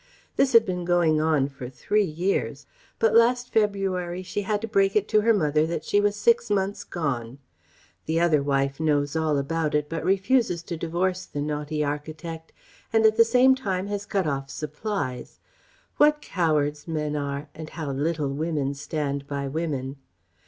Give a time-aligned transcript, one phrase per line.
[0.35, 2.65] This had been going on for three years.
[2.97, 6.49] But last February she had to break it to her mother that she was six
[6.49, 7.37] months gone.
[8.07, 12.51] The other wife knows all about it but refuses to divorce the naughty architect,
[12.91, 15.39] and at the same time has cut off supplies
[15.97, 19.97] What cowards men are and how little women stand by women!